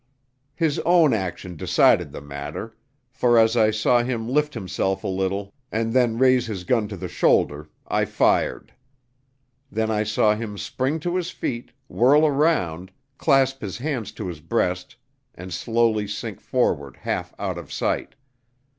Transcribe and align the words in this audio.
His 0.55 0.79
own 0.79 1.13
action 1.13 1.55
decided 1.55 2.11
the 2.11 2.21
matter, 2.23 2.75
for, 3.11 3.37
as 3.37 3.55
I 3.55 3.69
saw 3.69 4.01
him 4.01 4.27
lift 4.27 4.55
himself 4.55 5.03
a 5.03 5.07
little 5.07 5.53
and 5.71 5.93
then 5.93 6.17
raise 6.17 6.47
his 6.47 6.63
gun 6.63 6.87
to 6.87 6.97
the 6.97 7.07
shoulder, 7.07 7.69
I 7.87 8.05
fired. 8.05 8.73
Then 9.71 9.91
I 9.91 10.01
saw 10.01 10.33
him 10.35 10.57
spring 10.57 10.99
to 11.01 11.17
his 11.17 11.29
feet, 11.29 11.71
whirl 11.87 12.25
around, 12.25 12.89
clasp 13.19 13.61
his 13.61 13.77
hands 13.77 14.11
to 14.13 14.25
his 14.25 14.39
breast 14.39 14.95
and 15.35 15.53
slowly 15.53 16.07
sink 16.07 16.39
forward 16.41 16.97
half 17.03 17.35
out 17.37 17.59
of 17.59 17.71
sight. 17.71 18.15